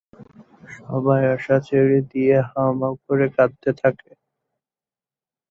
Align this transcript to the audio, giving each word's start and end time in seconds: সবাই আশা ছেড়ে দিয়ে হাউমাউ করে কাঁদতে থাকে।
সবাই 0.77 1.21
আশা 1.35 1.57
ছেড়ে 1.67 1.99
দিয়ে 2.11 2.35
হাউমাউ 2.49 2.93
করে 3.05 3.25
কাঁদতে 3.35 3.69
থাকে। 3.81 4.11